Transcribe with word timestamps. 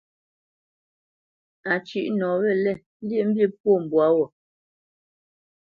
A 1.71 1.73
cʉ́ʼ 1.87 2.07
nɔ 2.17 2.27
wɛ̂lɛ̂, 2.41 2.75
lyéʼmbî 3.07 3.43
pwô 3.59 3.71
mbwǎ 3.83 4.05
wo. 4.15 4.25